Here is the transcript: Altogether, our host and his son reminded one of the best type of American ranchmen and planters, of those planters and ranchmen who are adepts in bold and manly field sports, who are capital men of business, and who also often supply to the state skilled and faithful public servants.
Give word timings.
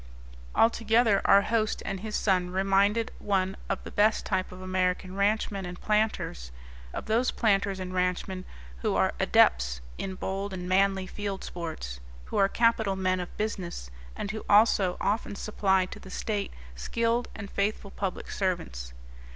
Altogether, 0.55 1.21
our 1.25 1.43
host 1.43 1.83
and 1.85 1.99
his 1.99 2.15
son 2.15 2.49
reminded 2.49 3.11
one 3.19 3.55
of 3.69 3.83
the 3.83 3.91
best 3.91 4.25
type 4.25 4.51
of 4.51 4.59
American 4.59 5.13
ranchmen 5.15 5.63
and 5.63 5.79
planters, 5.79 6.51
of 6.91 7.05
those 7.05 7.29
planters 7.29 7.79
and 7.79 7.93
ranchmen 7.93 8.43
who 8.77 8.95
are 8.95 9.13
adepts 9.19 9.79
in 9.99 10.15
bold 10.15 10.53
and 10.53 10.67
manly 10.67 11.05
field 11.05 11.43
sports, 11.43 11.99
who 12.25 12.37
are 12.37 12.49
capital 12.49 12.95
men 12.95 13.19
of 13.19 13.37
business, 13.37 13.91
and 14.15 14.31
who 14.31 14.43
also 14.49 14.97
often 14.99 15.35
supply 15.35 15.85
to 15.85 15.99
the 15.99 16.09
state 16.09 16.51
skilled 16.73 17.27
and 17.35 17.51
faithful 17.51 17.91
public 17.91 18.31
servants. 18.31 18.93